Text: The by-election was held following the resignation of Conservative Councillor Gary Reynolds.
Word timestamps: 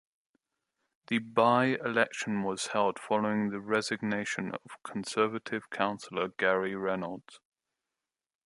The 1.09 1.19
by-election 1.19 2.41
was 2.41 2.65
held 2.73 2.97
following 2.97 3.51
the 3.51 3.59
resignation 3.59 4.51
of 4.51 4.81
Conservative 4.81 5.69
Councillor 5.69 6.29
Gary 6.29 6.73
Reynolds. 6.73 7.39